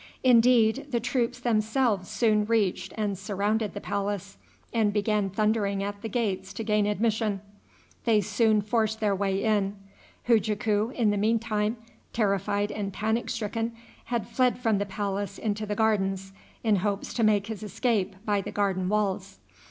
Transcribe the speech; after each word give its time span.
Indeed, 0.23 0.87
the 0.89 0.99
troops 0.99 1.39
themselves 1.39 2.09
soon 2.09 2.45
reached 2.47 2.91
and 2.97 3.15
surrounded 3.15 3.75
the 3.75 3.79
palace, 3.79 4.35
and 4.73 4.91
began 4.91 5.29
thundering 5.29 5.83
at 5.83 6.01
the 6.01 6.09
gates 6.09 6.53
to 6.53 6.63
gain 6.63 6.87
admission. 6.87 7.39
They 8.05 8.21
soon 8.21 8.63
forced 8.63 8.99
their 8.99 9.15
way 9.15 9.43
in. 9.43 9.75
Hujaku, 10.27 10.89
in 10.95 11.11
the 11.11 11.17
mean 11.17 11.37
time, 11.37 11.77
terrified 12.13 12.71
and 12.71 12.91
panic 12.91 13.29
stricken, 13.29 13.73
had 14.05 14.27
fled 14.27 14.57
from 14.57 14.79
the 14.79 14.87
palace 14.87 15.37
into 15.37 15.67
the 15.67 15.75
gardens, 15.75 16.33
in 16.63 16.77
hopes 16.77 17.13
to 17.13 17.23
make 17.23 17.45
his 17.45 17.61
escape 17.61 18.15
by 18.25 18.41
the 18.41 18.49
garden 18.51 18.89
walls. 18.89 19.37